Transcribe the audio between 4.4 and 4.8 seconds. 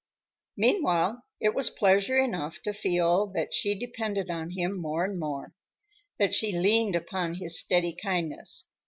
him